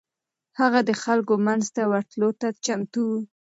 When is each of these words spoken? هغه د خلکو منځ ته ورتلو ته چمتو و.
هغه 0.59 0.79
د 0.89 0.91
خلکو 1.03 1.33
منځ 1.47 1.63
ته 1.75 1.81
ورتلو 1.91 2.29
ته 2.39 2.47
چمتو 2.65 3.01
و. 3.09 3.13